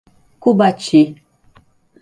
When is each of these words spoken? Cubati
Cubati 0.41 1.01